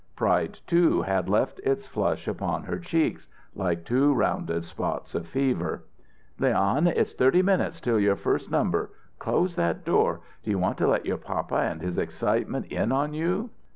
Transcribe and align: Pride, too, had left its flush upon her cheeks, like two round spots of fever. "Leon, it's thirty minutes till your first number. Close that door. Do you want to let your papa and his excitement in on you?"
Pride, 0.15 0.57
too, 0.65 1.03
had 1.03 1.29
left 1.29 1.59
its 1.59 1.85
flush 1.85 2.27
upon 2.27 2.63
her 2.63 2.79
cheeks, 2.79 3.27
like 3.53 3.85
two 3.85 4.11
round 4.15 4.49
spots 4.65 5.13
of 5.13 5.27
fever. 5.27 5.83
"Leon, 6.39 6.87
it's 6.87 7.13
thirty 7.13 7.43
minutes 7.43 7.79
till 7.79 7.99
your 7.99 8.15
first 8.15 8.49
number. 8.49 8.89
Close 9.19 9.53
that 9.57 9.85
door. 9.85 10.21
Do 10.41 10.49
you 10.49 10.57
want 10.57 10.79
to 10.79 10.87
let 10.87 11.05
your 11.05 11.19
papa 11.19 11.53
and 11.57 11.83
his 11.83 11.99
excitement 11.99 12.65
in 12.71 12.91
on 12.91 13.13
you?" 13.13 13.51